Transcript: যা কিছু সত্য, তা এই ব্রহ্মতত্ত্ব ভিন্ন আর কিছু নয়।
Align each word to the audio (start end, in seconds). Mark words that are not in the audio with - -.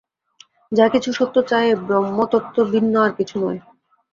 যা 0.71 0.85
কিছু 0.87 1.09
সত্য, 1.13 1.35
তা 1.41 1.57
এই 1.63 1.75
ব্রহ্মতত্ত্ব 1.87 2.57
ভিন্ন 2.65 2.93
আর 3.01 3.11
কিছু 3.17 3.35
নয়। 3.39 3.59